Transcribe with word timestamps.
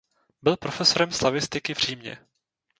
Byl 0.41 0.57
profesorem 0.57 1.11
slavistiky 1.11 1.73
v 1.73 1.77
Římě. 1.77 2.17